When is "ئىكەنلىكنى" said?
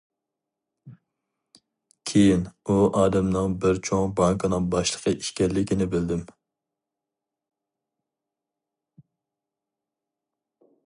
5.19-5.89